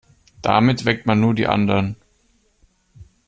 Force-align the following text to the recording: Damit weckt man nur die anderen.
Damit 0.41 0.85
weckt 0.85 1.05
man 1.05 1.19
nur 1.19 1.35
die 1.35 1.45
anderen. 1.45 1.95